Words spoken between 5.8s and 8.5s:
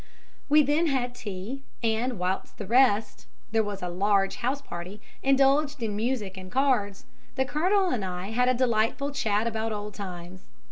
in music and cards, the Colonel and I had